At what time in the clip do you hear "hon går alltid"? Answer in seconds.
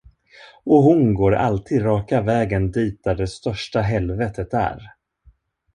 0.83-1.85